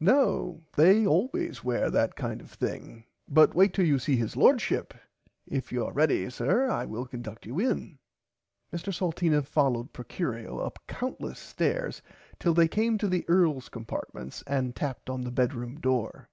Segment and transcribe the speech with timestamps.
[0.00, 4.94] No they always were that kind of thing but wait till you see his Lordship
[5.46, 8.00] if you are ready sir I will conduct you in.
[8.72, 12.02] [Pg 64] Mr Salteena followed Procurio up countless stairs
[12.40, 16.30] till they came to the Earls compartments and tapped on the bedroom door.